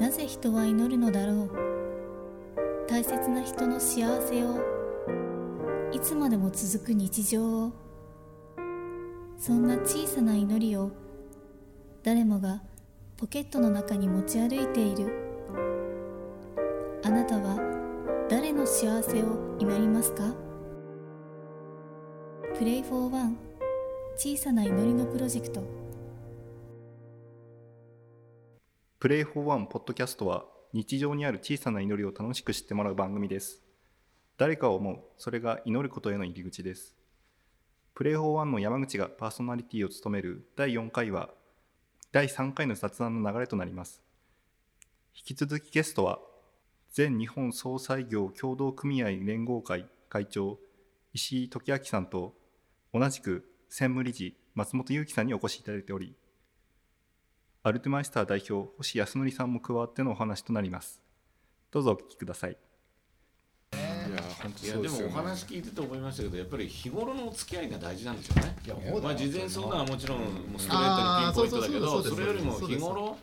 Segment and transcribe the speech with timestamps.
[0.00, 1.50] なぜ人は祈るのだろう？
[2.88, 4.60] 大切な人の幸せを
[5.92, 7.72] いつまでも続く日常を
[9.38, 10.90] そんな小さな祈りを
[12.02, 12.62] 誰もが
[13.16, 15.12] ポケットの中に持ち歩いている。
[17.04, 17.58] あなたは
[18.28, 20.34] 誰の幸せを祈りますか？
[22.58, 23.36] プレイフォーワン
[24.16, 25.81] 小さな祈りのプロジェクト。
[29.02, 33.60] プレイフォーワンポッドキャストは日常にある小さな祈りを楽しく知ってもらう番組です。
[34.38, 36.94] 誰かを思う、それが祈ることへの入り口です。
[37.96, 41.30] プレイフォーワンの山口がパーソナリティを務める第4回は
[42.12, 44.04] 第3回の雑談の流れとなります。
[45.16, 46.20] 引き続きゲストは
[46.92, 50.60] 全日本総裁業協同組合連合会会長
[51.12, 52.34] 石井時明さんと
[52.94, 56.14] 同じく専務理事松本裕樹さんにお越しいただいており
[57.64, 61.00] アルトマイスター代表星康則さんも加わってのお話となります。
[61.70, 62.56] どうぞお聞きください。
[64.12, 65.14] いや本当いやでそうですよね。
[65.14, 68.56] もお話聞いてて思いましたけどやっぱり日頃のお付き合いが大事なんでしょうね。
[68.64, 70.24] いやまあ事前相談はもちろんも
[70.56, 73.18] うストレあーートにピンポイントだけどそれよりもそうです日頃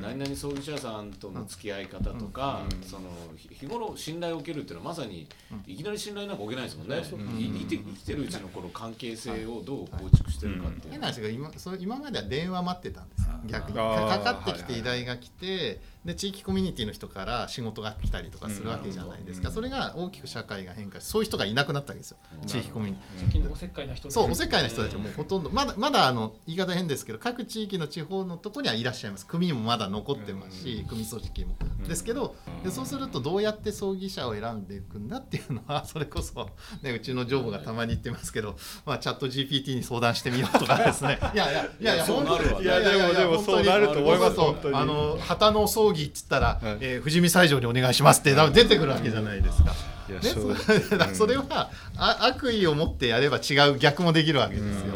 [0.00, 5.26] 何々葬儀社さんとの付き合い方とか、そのひ日頃信頼を受けるっていうのはまさに
[5.66, 13.34] いきなり信頼なんか受けないですもんね、い生きて生きてるうちのこの関係性をどう構築してるかっていう変な話が今それ今までは電話待ってたんですよ。
[13.46, 13.76] 逆に。
[13.76, 22.18] かかってきて依頼が来てで地域コミュニティの人から仕事が来たりとかするわけじゃないですか、それが大きく社会が変化してそういう人がいなくなったわけですよ。
[22.46, 23.20] 地域コミュニティ。
[23.20, 29.26] 最近のおせっかいな人そうおせっかいな人たちはもうほとんどまだまだあの言い方変ですけど各地域の地方のとこにはいらっしゃいます。
[29.26, 36.48] 組もまだ残ってますし組組織もですけどでそうするとどうやって葬儀社を選んでいくんだっていうのはそれこそ、
[36.82, 49.74] ね、うちの女房がたまに言ってますけど、まあ、チャット GPT に相談してみようとかですねいやいやいやいやそうなるわねいやいやいやいやでもでもそうなると思いますそう本当にあの旗の葬儀っつったら、はいえー富士見西条にお願いしますって多分出てくるわけじゃないですか。
[50.08, 54.94] ね、それだからそれはあ悪意を持ってやれば違う逆もできるわけですよ。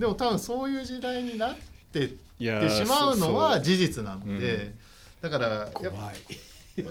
[0.00, 1.56] でも多分そういう時代になっ
[1.92, 4.74] てってしまうのは事実なのうで、
[5.20, 6.12] だからやっぱまあ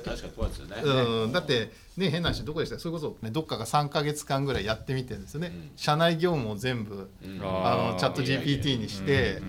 [0.05, 2.79] 確かに怖いですよね、うん、だってね変な話どこでした？
[2.79, 7.41] それこそ、ね、どっかが3か月間ぐらいやってみてですね、社内業務を全部うん。
[7.43, 9.41] あのチャット GPT にして、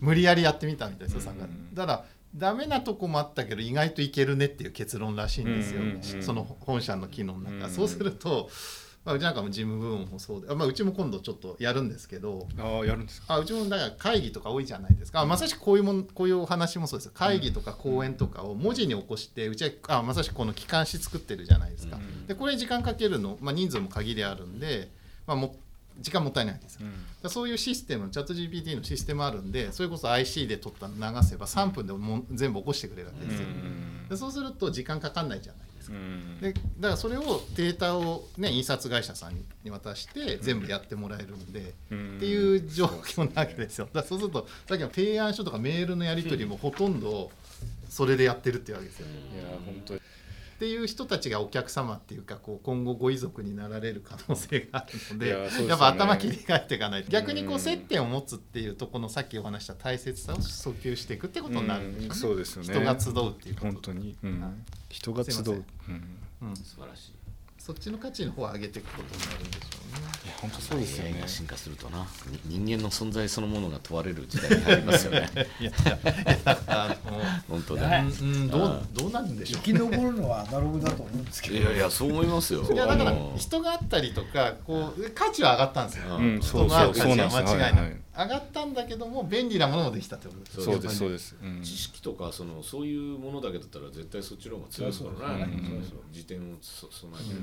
[0.00, 2.04] 無理やりやってみたみたいですよ、参加だから
[2.34, 8.48] ダメなとこもあったけど意外といけるねっていう結論らしいんですよ、うんうんうんその本社の機能の中、うんそうすると、
[9.04, 13.34] まあ、うちなんかも事務部門もそうで、あまあ、うちも今度ちょっとやるんですけどああやるんですか。
[13.34, 15.20] あうちもだから会議とか多いじゃないですか。
[15.20, 17.06] あまさしくこういうもんこういうお話もそうです。
[17.06, 21.98] よ会議とか講演とかを文字に起こしてうちはあまさしくこの機関誌作ってるじゃないですか、
[22.28, 24.90] でこれ時間かけるの、まあ、人数も限りあるんで、
[25.26, 25.56] まあ、も
[26.00, 26.74] 時間もったいないんです。
[26.76, 26.94] よ、だか
[27.24, 33.46] らそういうシステムチャット GPT のシステムあるんでそれこそ IC で撮ったの流せば3分でもう全部起こしてくれるわけですよ、
[34.08, 35.96] でそうすると時間かかんないじゃないですか、
[36.40, 39.34] でだからそれをデータを、ね、印刷会社さん
[39.64, 43.86] に渡して全部やってもらえるんで、っていう状況なわけですよ。
[43.86, 47.30] だからそうするとさっきの提案書とかメールのやり取りもほとんど
[47.88, 49.06] それでやってるっていうわけですよ。
[49.06, 49.99] いや本当に
[50.60, 55.66] っていう人たちがお客様っていうかこう今後ご遺族になられる可能性があるのでね。
[55.66, 57.10] やっぱ頭切り替えていかないと。
[57.10, 62.74] 逆にこう接点を持つっていうところのさっきお話した大切さを訴求していくってことになるんでしょうんそうですよね。
[62.74, 63.66] 人が集うっていうこと。
[63.68, 64.40] 本当に、うん。
[64.42, 64.50] はい。
[64.90, 65.62] 人が集う、うん、い
[66.42, 67.12] うん、素晴らしい
[67.70, 70.26] そっちの価値の方を上げていくことになるんでしょうね。
[70.26, 72.04] や本当そうですよ AI ねが進化するとな。
[72.44, 75.30] に人間の存在そのものが問われる時代に入りますよね。
[75.60, 75.70] いや
[76.66, 78.48] あの本当ねねうんうん。
[78.48, 81.56] どうどうなるんでしょう生き残るのはアナログだと思うんですけど。
[81.58, 82.64] いやいやそう思いますよ。
[82.64, 86.16] いやだから人があったりとかこう価値は上がったんですよ。
[86.16, 86.40] うん。
[86.40, 87.96] 人がある価値そうそうなんは間違いない。
[88.16, 90.40] 上がったんだけども便利なものもできたってこと？
[90.40, 90.62] です。
[90.64, 91.12] そうですそうす。
[91.12, 91.62] です、うん。
[91.62, 95.64] 知識とかそのそういうものだけだったら絶対そっちの方が強いですからねうん。
[95.64, 97.40] そうそう時点をそ備えてる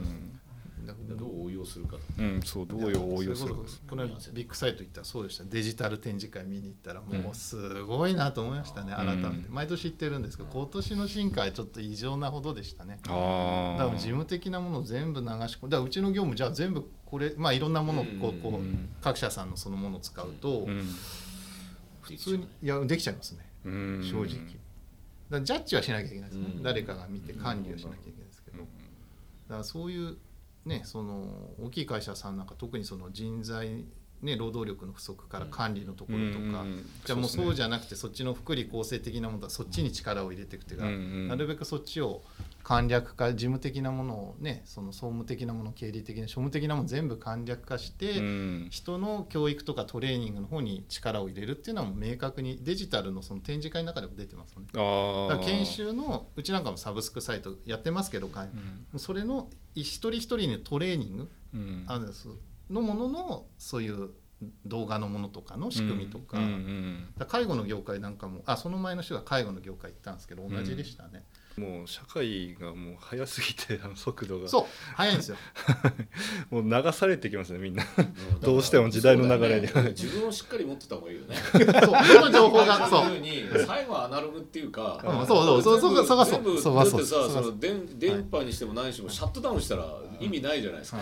[0.86, 3.62] どう応用するかとうん、そうどういう応用するか。
[3.90, 5.44] この間ビッグサイト行ったらそうでした。
[5.44, 9.50] デジタル展示会見に行ったらもうすごいなと思いましたね、改めて。
[9.50, 13.00] 毎年行ってるんですけど今年の進化はちょっと異常なほどでしたね。
[13.08, 15.70] ああだから事務的なものを全部流し込む。
[15.70, 20.84] だからうちの業務じゃあ全部これまあいろんなものをこうこう、うん各社さんのそのものを使うと、うん。
[22.02, 23.46] 普通にいやできちゃいますね。
[23.66, 24.02] うん。
[24.04, 24.40] 正直、だか
[25.30, 26.64] らジャッジはしなきゃいけないですね、うん。
[26.64, 28.68] 誰かが見て管理をしなきゃいけないですけど、だか
[29.50, 30.18] らそういう
[30.68, 31.26] ねその
[31.62, 33.86] 大きい会社さんなんか特にその人材
[34.22, 42.24] ね、労働力の不足から管理のところとか、うんじゃあもうそうじゃなくてそっちの福利厚生的なものはそっちに力を入れていくっていうか、なるべくそっちを
[42.68, 48.68] 簡略化事務的なものをねその総務的なもの経理的な庶務的なもの全部簡略化して、うん。
[48.72, 54.68] 人の教育とかトレーニングの方に力を入れるっていうのはもう明確にデジタルのその展示会の中でも出てますよね。
[54.76, 58.50] ああだから研修のうちなんかもサブスクサイトやってますけど、会
[58.98, 61.86] それの一人一人のトレーニングうん。
[61.88, 62.28] あるんです
[62.70, 64.10] のもののそういう
[64.66, 71.22] 動画のものとかの仕組みとか,、うんうん介護の業界なんかもあその前の人が介護の業界行ったんですけど同じでしたね、うん
[71.58, 74.48] もう社会がもう速すぎて あの速度が。
[74.48, 74.66] そう
[74.96, 75.38] 早いんですよ。
[76.52, 77.84] もう流されてきますねみんな。
[78.42, 79.62] どうしても時代の流れに。
[79.64, 79.72] ね。
[79.98, 81.36] 自分をしっかり持ってた方がいいよね。
[81.36, 81.64] そう
[82.14, 83.06] 世の情報がそう。
[83.06, 87.30] そういうふうに最後はアナログっていうか、うんそうそうそうそうそうそう全部そうだってさそうそう。
[87.32, 91.00] その電電波にしても何にしてもシャットダウンしたら意味ないじゃないですか。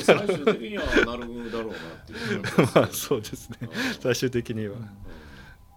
[0.00, 2.42] 最終的にはアナログだろうなっていう
[2.74, 3.58] まあそうですね。
[4.00, 4.74] 最終的には。
[4.78, 4.82] で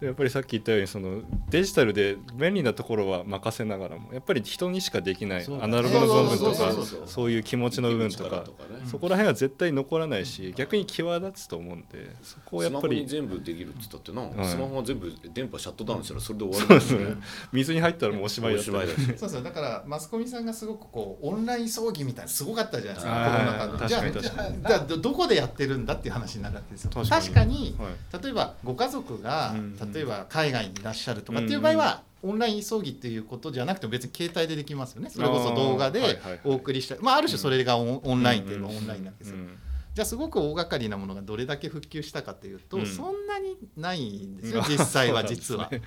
[0.01, 6.73] やっぱりさっき言ったようにそのデジタルで便利なところは任せながらもやっぱり人にしかできないアナログの部分とか
[7.05, 8.43] そういう気持ちの部分とかね
[8.85, 14.47] そこら辺は絶対残らないし逆に際立つと思うんでそこをやスマホにっぱり全部できるって言ったってな、はい。
[14.47, 17.05] スマホが全部電波シャットダウンしたらそれで終わるですね。
[17.51, 19.43] 水に入ったらもうおしまいだしまいだしそうそう。
[19.43, 23.01] だからマスコミさんがすごくこうオンライン葬儀みたいなすごかったじゃないで。
[23.01, 26.91] すかはいコロナ禍でじゃあどどこでやってるんだっていう話になるわけですよ。
[26.93, 27.75] 確確かに。
[27.75, 27.89] かには
[28.19, 28.23] い。
[28.23, 35.09] 例えばご家族がうん例えば海外にいらっしゃるとかっていう場合はオンライン葬儀っていうことじゃなくても別に携帯でできますよね。
[35.09, 36.95] それこそ動画でお送りした。
[37.01, 39.37] まあある種それがオンラインっていうのはオンラインなんですよ。
[39.37, 39.57] うん
[39.93, 42.85] じゃあすごく大掛かりなものがどれだけ復旧したかというと、うん。
[42.85, 45.69] そんなにないんですようん実際は実は。
[45.69, 45.81] ね。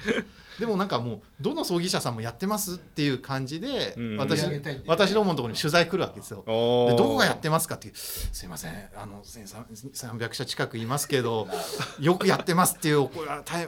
[0.60, 4.16] でもなんかもうどの葬儀社さんもやってますっていう感じで、うん。
[4.18, 4.44] 私
[4.86, 6.44] 私どものところに取材来るわけですよ。
[6.46, 7.94] でどこがやってますかっていう。
[7.96, 8.72] すいません。
[8.94, 11.48] あの1300社近くいますけど
[11.98, 13.08] よくやってますっていう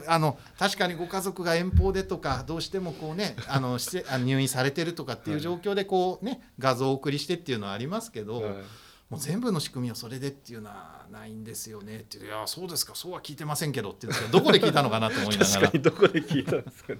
[0.07, 8.53] あの確かにご家族が遠方でとかどうしてもこうねあの入院されてるとかっていう状況でこうね画像をお送りしてっていうのはありますけど、はい
[9.09, 11.99] もう全部の仕組みをそれでっていうのはないんですよね。
[11.99, 16.99] っていういやそうですかそうは聞いてませんけどっていうんですけどどこで聞いたのかなと思いなが確らかにどこで聞いたんですかね。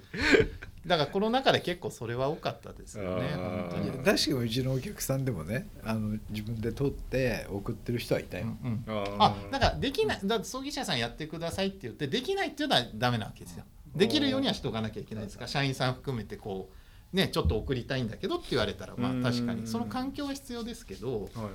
[0.86, 3.70] だからコロナ禍で結構それは多かったですよねあー。
[3.70, 4.04] 本当に。
[4.04, 9.16] 確かにうちのお客さんでもねあの自分で撮って送ってる人はいたよ、うんうん。
[9.18, 13.64] あだからできないだから葬儀社さんやってくださいって言ってできないっていうのはダメなわけですよ。
[13.94, 15.42] できるようにはしておかなきゃいけないですか。
[15.42, 16.70] ら社員さん含めてこ
[17.12, 19.22] うねちょっと送りたいんだけどって言われたらまあうん。
[19.22, 19.66] 確かに。
[19.66, 21.52] その環境は必要ですけどはいはい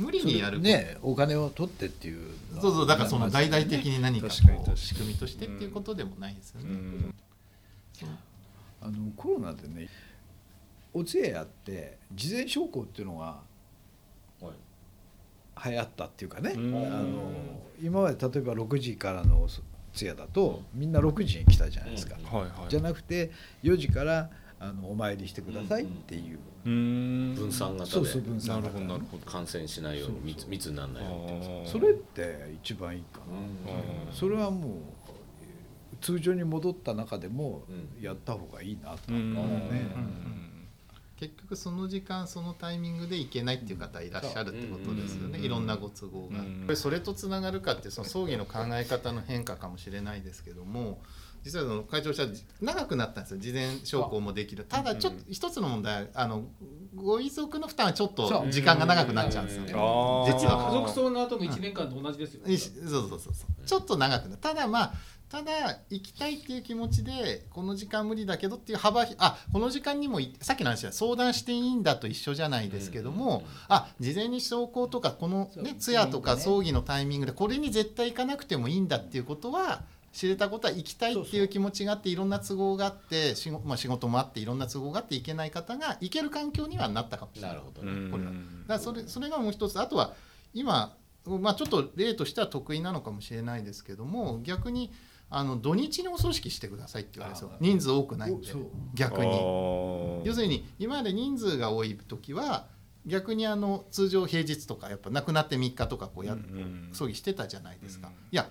[0.00, 2.30] 無理にやるねお金を取ってっていう
[2.60, 4.32] そうそうだからその大々的に何かこ
[4.74, 6.70] う仕組みとしてっていうことでもないですよね。
[6.70, 7.14] うん。
[8.82, 9.88] あのコロナでね
[10.94, 13.40] お通夜やって事前証拠っていうのが
[15.62, 16.74] 流行ったっていうかね、うん。
[16.74, 17.32] あの
[17.82, 19.46] 今まで例えば6時からの
[19.92, 22.70] 通夜だとみんな6時に来たじゃないですか、はいはい。
[22.70, 23.30] じゃなくて
[23.62, 24.30] 4時から
[24.62, 27.34] あのお参りしてくださいっていう、うーん。
[27.34, 27.90] 分散型で。
[27.90, 29.24] そうそう分なる散型ほどなるほど。
[29.24, 31.24] 感染しないように密密にならないように。
[31.24, 31.66] っていうあー。
[31.66, 33.20] それって一番いいか
[33.66, 34.14] な、うん。
[34.14, 34.70] それはもう
[36.02, 38.02] 通常に戻った中でもうん。
[38.02, 40.68] やった方がいいなとう思うね、ん。
[41.18, 45.44] 結局その時間そのタイミングで行けないっていう方いらっしゃるってことですよね、うん。
[45.44, 46.28] いろんなご都合
[46.66, 51.00] が、それとつながるかってその葬儀の考え方の変化かもしれないですけども
[51.42, 52.24] 実はその会長した
[52.60, 53.38] 長くなったんですよ。
[53.38, 54.64] 事前証拠もできる。
[54.64, 56.44] ただちょっと一つの問題あの
[56.94, 59.62] ご遺族の負担はちょっと時間が長くなっちゃうんですよ。
[59.62, 62.46] ね実は家族葬の後の1年間と同じですよ。
[62.46, 64.36] ねそうそうそうそうちょっと長くなる。
[64.40, 64.94] ただまあ
[65.30, 87.50] ただ行きたいっていう気持ちでこの時間無理だけどっていう幅あこの時間にもいさっきの話は相談していいんだと一緒じゃないですけども、あ事前に証拠とかこのね通夜とか葬儀のタイミングでこれに絶対行かなくてもいいんだっていうことは知れたことは行きたいっていう気持ちがあっていろんな都合があって仕事,、まあ、仕事もあっていろんな都合があって行けない方が行ける環境にはなったかもしれない。
[87.52, 88.30] なるほどね、うんこれは。
[88.30, 89.80] だからそれそれがもう一つ。
[89.80, 90.14] あとは
[90.52, 94.90] 今、まあ、ちょっと例としては得意なのかもしれないですけども逆に
[95.28, 97.50] あの土日にお葬式してくださいって言われるんですよ。
[97.54, 98.48] あ人数多くないんで。
[98.48, 98.62] そう。
[98.94, 99.30] 逆に。
[100.24, 102.66] 要するに今まで人数が多い時は
[103.06, 108.14] 逆にあの通常平日とかやっぱ亡くなって3日とかこうや、うん葬儀してたじゃないですか、うん。
[108.14, 108.50] いや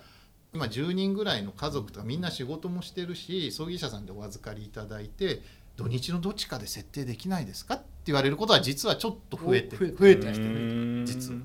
[0.53, 5.41] 今10人ぐらいの家族とかみんな仕事もしてるし葬儀社さんでお預かりいただいて
[5.75, 7.75] 土日のどっちかで設定できないですか？
[7.75, 10.45] って言われることは実はちょっと増えて増えてきてる。
[10.45, 10.47] う
[11.01, 11.05] ん。
[11.05, 11.39] 実は。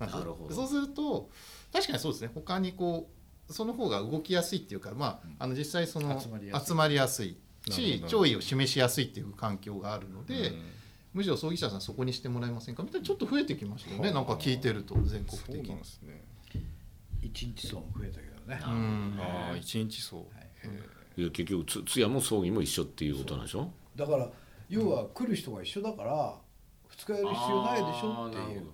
[0.00, 0.54] なるほど。
[0.54, 1.28] そうすると
[1.72, 2.30] 確かにそうですね。
[2.34, 3.08] 他にこ
[3.48, 6.28] うその方が動きやすいっていうか、まあ、あの実際その集
[6.74, 7.36] まりやすい。
[7.70, 10.52] し弔意を示しやすいっていう環境があるので、
[11.14, 12.82] むしろ葬儀社さんそこにしてもらえませんか？
[12.82, 14.12] みたいなちょっと増えてきましたよね。
[14.12, 16.22] なんか聞いてると全国そう的になんですね
[17.24, 19.18] 一日層も増えたけどね、うん。
[19.20, 20.18] ああ一日そ
[21.16, 21.24] うい。
[21.24, 23.70] や結局つ通夜も葬儀も一緒っていうことなんでしょ？
[23.96, 24.28] だから
[24.68, 26.34] 要は来る人が一緒だから
[26.88, 28.66] 二日やる必要ないでしょっていう。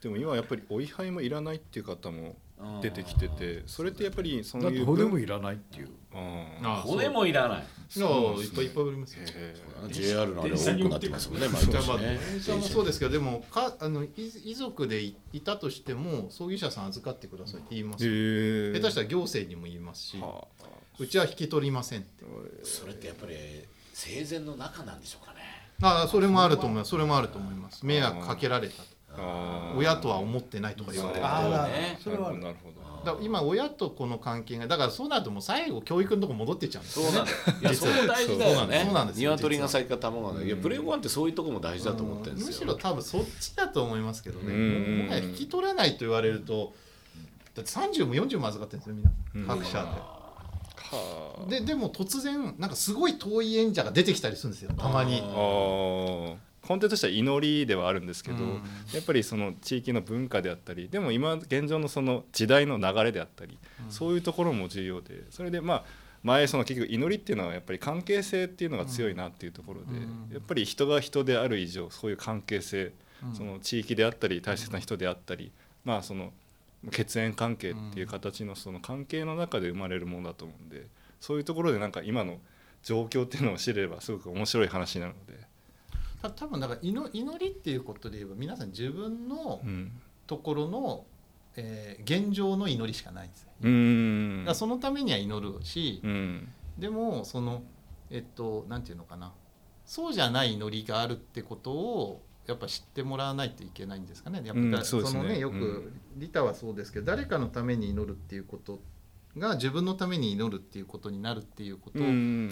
[0.00, 2.36] でも今やっぱりお位牌もいらないっていう方も
[2.80, 5.88] 出てきててそれってやっぱりそだってういう骨もいらないっていう。
[6.14, 6.46] うん。
[6.62, 9.22] あ骨もいらないいやいっぱいいっぱいありますよ。
[9.26, 9.54] へ
[9.90, 18.12] JR のあれ多くなってますもんね毎じゃあまあ年ね電車もそうですけどでもかあのい遺族でいいたとしても葬儀社さん預かってくださいって言いますよ。
[18.14, 18.72] え。
[18.74, 20.66] 下手したら行政にも言いますしはあ。
[20.98, 22.24] うちは引き取りませんって。
[22.62, 23.34] それってやっぱり
[23.92, 25.40] 生前の中なんでしょうかね。
[25.82, 26.90] ああそれもあると思います。
[26.90, 27.84] それもあると思います。
[27.84, 28.93] 迷惑かけられたと
[29.76, 31.22] 親とは思ってないとか言われる。
[32.02, 32.84] となるほど。
[33.04, 37.06] だから今親とこの関係がだからそうなるともう最後教育のとこ戻ってっちゃうんですよ。
[37.06, 37.60] ねそうなんだ。
[37.60, 38.82] いやそこ大事だよね。
[38.84, 39.30] そうなんですよ。
[39.32, 42.48] 鶏が先か卵が先いやプレイワンってそういうとこも大事だと思ってるんですよ。
[42.48, 44.54] むしろ多分そっちだと思いますけどね。
[44.54, 44.98] うん。
[45.04, 46.72] もはや引き取らないと言われると
[47.54, 49.54] だって30も40も預かってるんですよみんな。
[49.54, 49.78] 各社で。
[49.78, 51.50] はあ。
[51.50, 54.70] ででも突然なんかすごい遠い演者が出てきたりするんですよ。
[54.78, 55.22] たまに
[56.68, 58.50] 根底としては祈りではあるんですけど、うん。
[58.92, 63.58] やっぱりその地域の文化であったりでも今現状のその時代の流れであったり、
[63.90, 65.84] そういうところも重要でそれでまあ
[66.22, 70.30] 前その結局祈りっていうのはやっぱり関係性っていうのが強いなっていうところで、うん。
[70.32, 72.92] やっぱり人が人である以上そういう関係性、
[73.22, 73.34] うん。
[73.34, 75.52] その地域であったり大切な人であったり、
[75.84, 76.32] まあその
[76.90, 80.86] 血縁関係っていう形のその関係の中で生まれるものだと思うんで
[81.18, 82.38] そういうところでなんか今の
[82.82, 85.53] 状況っていうのを知ればすごく面白い話なので。
[86.28, 89.92] た多分だから祈祈りっていうことで言えば皆さん自分のうん。
[90.26, 91.04] ところの、
[91.56, 94.44] えー現状の祈りしかないんですよ、うーん。
[94.46, 96.48] だそのためには祈るし、うん。
[96.78, 97.62] でもその
[98.10, 99.32] えっとなんていうのかな。
[99.84, 104.42] そうじゃない祈りがあるってことをやっぱ知ってもらわないといけないんですかね。
[104.44, 106.00] やっぱうそのねよく、うん。
[106.16, 108.80] リタはそうですけど誰かのために祈るっていうこと
[109.38, 111.98] が自分のために祈るっていうことになるっていうこと。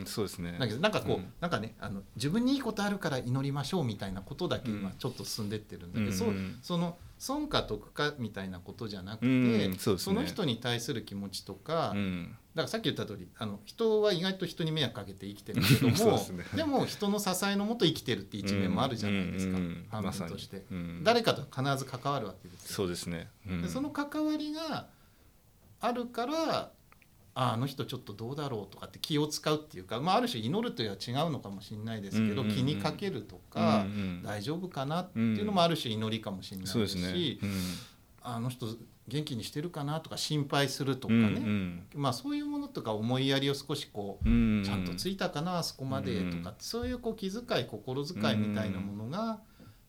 [0.09, 0.57] そうですね。
[0.59, 1.33] だけどなんかこう、うん。
[1.41, 4.97] なんかねあの自分にいいことあるから祈りましょうみたいなことだけ今うん。
[4.97, 10.23] ちょっと進んでってるんだけど、うんそうその損か得かみたいなことじゃなくて、うんそね。
[10.23, 12.37] の人に対する気持ちとか、うん。
[12.55, 16.45] だからさっき言った通りあの人は意外と人に迷惑かけて生きてるけども ね。
[16.57, 21.05] でも人の支えのもと生きてるって一面もあるじゃないですか、うんうん半分として、うん。
[21.05, 22.75] 誰かと必ず関わるわけですよ。
[22.75, 23.31] そうですね。
[23.49, 23.63] うん。
[23.63, 24.89] でその関わりが
[25.83, 26.71] あるから
[27.35, 32.57] ああの人ちょっとどうだろうとかって気を使うっていうか、まあ、ある種祈るというのは違うのかもしれないですけど、うんうんうん。
[32.57, 37.51] 気にかけるとか、うんうん大丈夫かなっていうのもある種祈りかもしれないそうでし、ですすね
[38.23, 38.67] あの人
[39.09, 41.41] 元気にしてるかなとか心配するとかうんね、
[41.95, 42.01] うん。
[42.01, 44.63] まあ、そういうものとか思いやりを少しこううん。
[44.65, 49.41] ちゃんとついたかなあそこまでとかそういうこう気遣い心遣いみたいなものが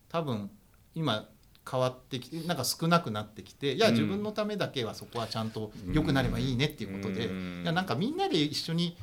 [0.09, 0.49] 多分
[0.95, 1.27] 今
[1.69, 3.93] 変わってきてなんか少なくなってきていやうん。
[3.93, 7.61] 自分のためだけはそこはちゃんと良くなればいいねっていうことでうん。
[7.63, 8.97] いやなんかみんなで一緒に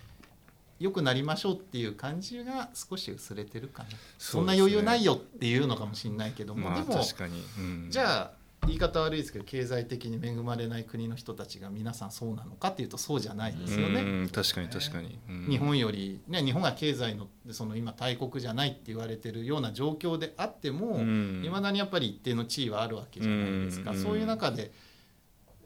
[0.79, 3.91] 良くなりましょうっていう感じが少し薄れてるかな。
[4.19, 6.71] そんな余裕ないよっていうのかもしれないけども。
[6.71, 7.45] まあでも確かに。
[7.59, 7.87] うん。
[7.91, 14.03] じゃあ言い方悪いですけど経済的に恵まれない国の人たちが皆さんそうなのかっていうとそうじゃないですよね。
[14.03, 15.19] うん確かに確かに。
[15.29, 15.47] うん。
[15.49, 21.43] 日本より、ね、日本が経済のその今大国じゃないって言われてるような状況であってもいうん。
[21.43, 24.03] ま、未だにやっぱり一定の地位はあるわけじゃないですか、うん。
[24.03, 24.73] そういう中で、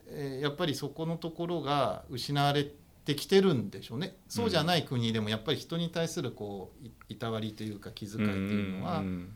[0.09, 2.71] えーやっぱりそこのところが失われ
[3.05, 4.17] てきてるんでしょうね。
[4.29, 9.29] そうじゃない国でもやっぱり人に対するこういいたわりというか気遣いっていうのはん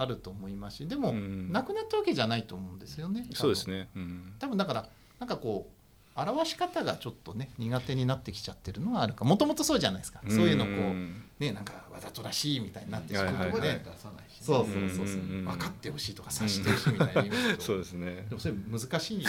[0.00, 1.52] あると思いますしでも、うん。
[1.52, 3.26] なくなったわけじゃないと思うんですよね。
[3.34, 3.88] そうですね。
[3.96, 4.32] うん。
[4.38, 4.88] 多分だから
[5.18, 5.78] なんかこう
[6.20, 14.46] 表し方がちょっとね苦手になってきちゃってるのはあるかもともとそうじゃないですか、そういうのこんうねなんかわざとらしいみたいになってしまうところで、はい出さないしね。
[14.46, 15.30] そうそうそうそう、うん。
[15.30, 18.26] うんうん分かってほしいとか察してほしいみたいなそうですね。
[18.28, 19.24] でもそれ難しい、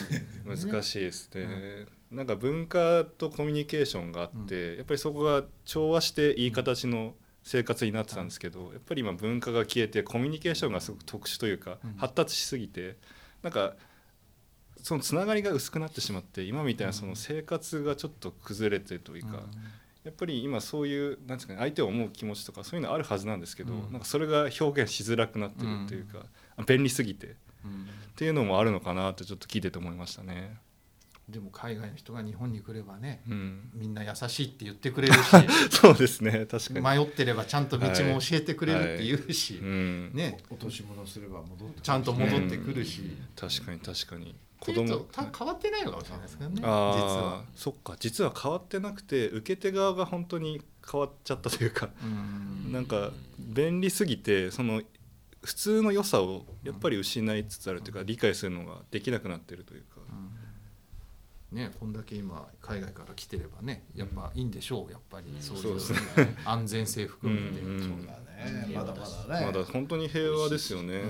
[0.46, 11.94] 難しいですね、なんか文化とコミュニケーションがあって、やっぱりそこが調和していい形の生活になってたんですけど、やっぱり今文化が消えてコミュニケーションがすごく特殊というか、うん。
[11.96, 12.98] 発達しすぎて
[13.42, 13.74] なんか
[14.82, 19.44] そのつながりが薄くなってしまって今みたいなその生活がちょっと崩れてというか、
[20.04, 23.92] やっぱり今そういうなんですか、ね、相手を思う気持ちとかそういうのあるはずなんですけど、うん。
[23.92, 26.26] なんかそれが表現しづらくなってるというか、
[26.66, 27.30] 便利すぎてっ
[27.66, 27.88] うん。
[28.16, 30.58] ていうのもあるのかなってちょっと聞いてて思いましたね。
[31.30, 35.20] でも海外の人が日本に来ればねうん、みんな優しいって言ってくれるし
[35.70, 40.38] そうですね確かに、迷ってればちゃんと道も教えてくれるって言うし、うん、ね。
[40.50, 44.36] 落とし物すれば戻ってちゃんと戻ってくるし、確かに確かに。
[44.60, 47.40] 子子供変わってないのかもしれないですけどね実あは。
[47.40, 47.44] あ。
[47.56, 47.96] そっか。
[47.98, 52.72] 実は変わってなくて受け手側が本当に変わっちゃったというか、うん。
[52.72, 54.82] なんか便利すぎてその
[55.42, 59.99] 普通の良さをやっぱり失いつつあるというか、理解するのができなくなってるというか、
[61.52, 65.36] ね、こんだけ今海外から来てればねやっぱいいんでしょうやっぱり。
[65.40, 65.94] そういうそうです
[66.46, 67.72] 安全性含めて、うん。
[67.74, 67.80] うん。
[67.80, 68.14] そうだ
[68.46, 69.46] ね、まだま私だね。
[69.48, 69.64] まだ。
[69.66, 71.00] 本当に平和ですよね。
[71.00, 71.06] ん。
[71.06, 71.08] う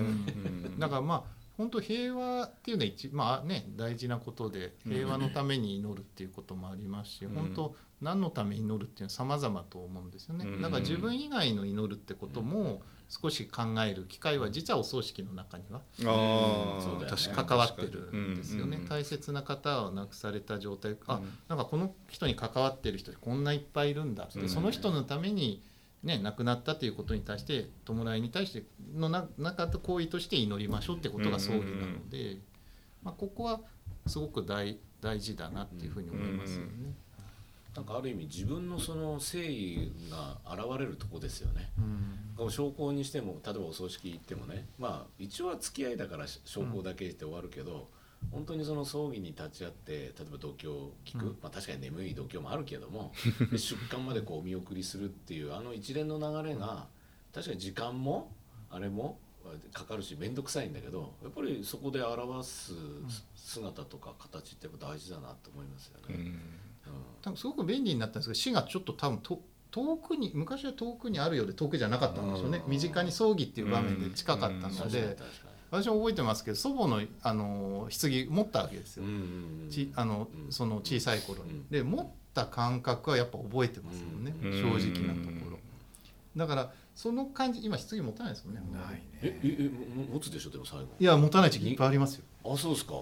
[0.68, 0.78] ん。
[0.78, 7.34] だからまあ本当平和っていうのは一まあね大事なことで平和のために祈るっていうこともありますし、うん。
[7.34, 10.62] 本当何のために祈るっていうのは様々と思うんですよね、うん。
[10.62, 18.88] だから自分以外の祈るってことも少し考える機会は実はお葬式の中にはああ、そうだよね関わってるんですよね、うんうん。
[18.88, 21.38] 大切な方を亡くされた状態あ、うん。
[21.48, 24.48] なんかこの人に関わってる人こんないっぱいいるんだって、うん。
[24.48, 25.62] その人のために、
[26.02, 28.62] ね、亡くなったということに対して弔いに対して
[28.94, 32.38] のな中と行為として祈りましょうってことが葬儀なので、
[33.02, 33.60] まあ、ここは
[34.06, 36.94] すごく大大事だなっていうふうに思いますよね。
[37.74, 41.70] なんかある意味自分のその誠意が現れるとこですよね。
[41.78, 42.16] うん
[42.48, 47.90] 証拠にしても例えばお葬式行ってもねまあ一応は付き合いだから証拠だけして終わるけど、
[48.30, 53.12] 本当にその葬儀に立ち会って例えば度胸を聞く、うんまあ確かに眠い度胸もあるけども
[53.50, 56.86] で 出棺までこうお見送りするっていうあの一連の流れが
[57.32, 58.32] 確かに時間も
[58.70, 59.18] あれも
[59.72, 62.72] かかるし面倒くさいんだけどやっぱりそこで表す
[63.34, 66.14] 姿とか形ってやっぱ大事だなと思いますよね。
[66.14, 66.40] うんうん
[67.22, 75.16] 多分すごく便利になったんですけど死がちょっと多分と遠くに昔は遠くにあるようで遠くじゃなかったんでしょうねうん身近に葬儀っていう場面で近かったので
[75.70, 79.04] 私も覚えてますけど祖母のあの棺持ったわけですよ。
[79.04, 79.10] に。
[79.10, 79.22] うんうん
[79.64, 79.70] うん。
[79.70, 80.52] ちあのうん。
[80.52, 81.68] その小さい頃に、うん。
[81.68, 84.52] で持った感覚はやっぱ覚えてますよね、うん。
[84.52, 85.58] 正直なところ。
[86.36, 88.60] だからその感じ今棺持たないですもんね。
[88.72, 89.00] ないね。
[89.22, 90.86] えええも持つでしょでも最後。
[90.98, 92.24] いや持たない時期いっぱいありますよ。
[92.44, 92.94] あそうですか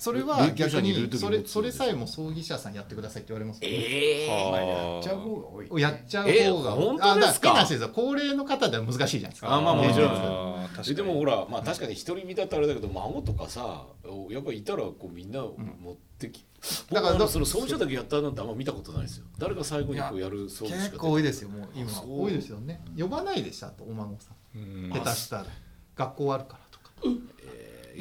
[0.00, 3.76] それは逆にそれそれさえも葬儀社さんやってくださいって言われますよね。
[3.76, 4.50] ええまあ。
[4.50, 5.82] はやっちゃう方が多い。
[5.82, 7.50] やっちゃうえ方が、本当ですか？
[7.50, 7.90] あだら変な話ですよ。
[7.94, 9.54] 高齢の方では難しいじゃないですか。
[9.54, 13.84] あまあもちろんでもほらまあ確かに独り身だったらあれだけど孫とかさ
[14.30, 16.46] やっぱりいたらこうみんな持ってき、
[16.90, 19.26] だかだかららその葬儀社だけやったなんてあんま見たことないですよ。
[19.38, 20.84] 誰が最後にこうやる葬儀しか。
[20.84, 21.68] 結構多いですよもう。
[21.74, 22.80] 今多いですよね。
[22.98, 24.58] 呼ばないでしたとお孫さん。
[24.58, 24.90] うん。
[24.94, 25.46] 下手したら。
[25.94, 26.90] 学校あるからとか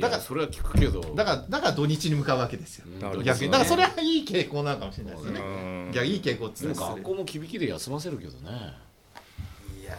[0.07, 1.01] いやそれは聞くけど。
[1.01, 2.85] だからだから土日に向かうわけですよ。
[2.87, 2.99] うん。
[2.99, 3.51] なるほど逆に。
[3.51, 5.39] だからそれはいい傾向なのかもしれないですね。
[5.39, 5.91] うん。
[5.93, 8.73] 逆にいい傾向っつでっても学校も響きで休ませるけどね。
[9.81, 9.97] いや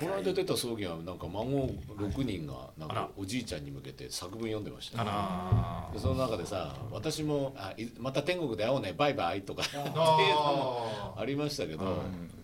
[0.00, 4.98] この間出た葬儀はなんか孫6人がなんかおじいちゃんに向けて作文読んでました。
[4.98, 11.92] よでその中でさ「私もあいまた天国で会おうねバイバイ」とかっていうのもありましたけど、や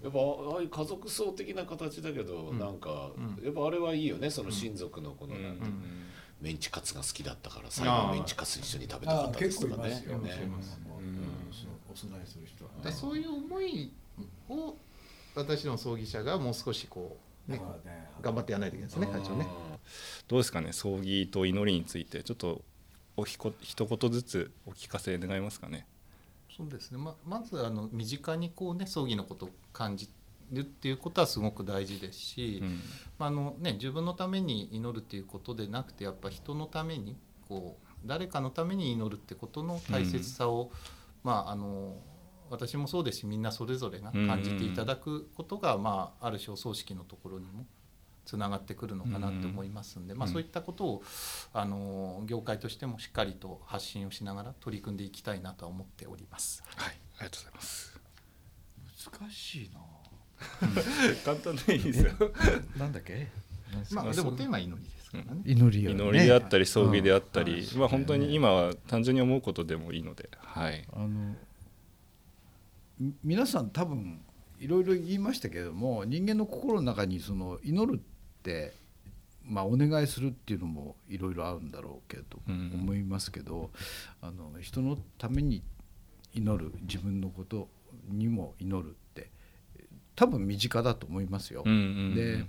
[0.09, 3.11] っぱああいう家族葬的な形だけど、なんか、
[3.43, 5.77] やっぱあれはいいよねその親族のこの、なんていうの
[6.41, 10.33] メンチカツが好きだったから最後メンチカツ一緒に食べたかったです結構いとかねますよ、ねうん。
[11.53, 13.93] そうお供えする人はそういう思い
[14.49, 14.77] を
[15.35, 17.17] 私の葬儀者がもう少しこ
[17.49, 19.47] う、ね、ね頑張ってやらないといけないですね会長ね。
[20.29, 22.63] どうですかね葬儀と祈りについてちょっと
[23.17, 25.87] おひこ一言ずつお聞かせ願えますかね
[26.57, 30.09] そうですねままずあの身近にこうね葬儀のことを感じ
[30.53, 32.81] るっていうことはすごく大事ですし、うん。
[33.19, 37.17] まああのね、自分のために祈るっていうことでなくてやっぱ人のために
[37.49, 40.71] こう誰かのために祈るってことの大切さを、
[41.23, 41.97] まああの
[42.51, 47.67] 私もそうですしみんなそれぞれが感じていただくことが、まあ、ある種お葬式のところにも
[48.25, 51.03] つながってくるのかなって思いますんで、まあ、うんそういったことを
[51.53, 56.63] あの業界としてもしっかりと発信をしながら取り組んでいきたいなとは思っております。
[56.77, 58.01] はいありがとうございます。
[59.21, 59.81] 難しいな
[61.25, 62.13] 簡単でいいですよ。
[62.79, 63.29] なんだっけ？
[63.93, 65.43] まあ、でもテーマは祈りですからね。
[65.45, 66.05] 祈りよね。
[66.05, 67.79] 祈りであったり葬儀であったり、うん。
[67.79, 70.31] まあ本当に今は単純に思うことでもいいので。
[70.39, 70.87] はい。
[70.93, 71.37] あの
[72.99, 74.21] み皆さん多分
[74.59, 78.03] いろいろ言いましたけれども人間の心の中にその祈るっ
[78.43, 78.75] て、
[79.45, 82.73] まあ、お願いするっていうのもいろいろあるんだろうけど、うん。
[82.75, 83.71] 思いますけど
[84.21, 85.63] あの人のために
[86.35, 87.69] 祈る自分のこと
[88.09, 89.31] にも祈るって
[90.19, 91.63] 多分身近だと思いますよ。
[91.65, 92.15] うんうんうん。
[92.15, 92.45] で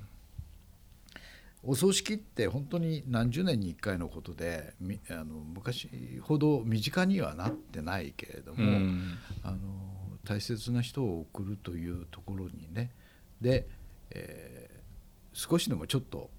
[1.62, 5.90] お葬式って本当に何十年に1回のことでみあの昔
[6.22, 9.18] ほど身近にはなってないけれども、うん。
[9.44, 9.58] あの
[10.26, 12.92] 大切な人を送るというところにね。
[13.42, 13.68] で、
[14.12, 14.80] えー
[15.32, 16.30] 少しでもちょっと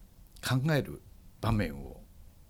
[0.47, 1.01] 考える
[1.41, 2.01] 場面を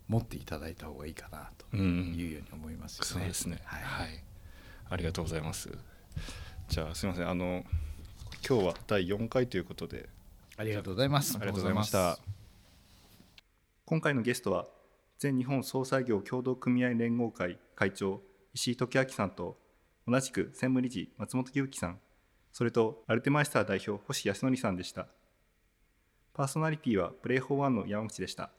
[0.07, 3.09] 持っていただいた方がいいかなとうんいうように思いますよね。
[3.09, 3.61] そうですね。
[3.63, 3.83] はい。
[3.83, 4.23] はい、
[4.89, 5.69] ありがとうございます。
[6.67, 7.29] じゃあすみません。
[7.29, 7.63] あの
[8.47, 10.09] 今日は第4回ということで。
[10.57, 11.37] ありがとうございます。
[11.37, 12.17] ありがとうございました。
[13.85, 14.67] 今回のゲストは
[15.17, 18.21] 全日本総裁業協同組合連合会会長
[18.53, 19.57] 石井時明さんと
[20.07, 21.99] 同じく専務理事松本裕樹さん
[22.51, 25.07] それとアルテマイスター代表星康則さんでした。
[26.33, 28.51] パーソナリティはプレイフォーワンの山口でした。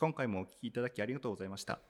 [0.00, 1.80] 今回もお聞きいただきありがとうございました